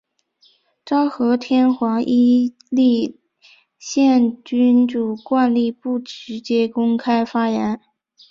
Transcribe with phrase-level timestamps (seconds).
[0.83, 3.19] 昭和天皇依立
[3.77, 7.79] 宪君主惯例不直接公开发言。